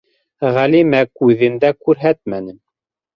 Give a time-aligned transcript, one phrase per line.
[0.53, 2.55] Ғәлимә күҙен дә күрһәтмәне.